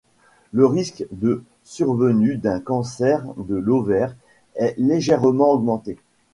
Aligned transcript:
Le 0.51 0.65
risque 0.65 1.05
de 1.11 1.43
survenue 1.63 2.37
d'un 2.37 2.59
cancer 2.59 3.23
de 3.37 3.53
l'ovaire 3.55 4.15
est 4.55 4.73
légèrement 4.79 5.51
augmenté. 5.51 5.99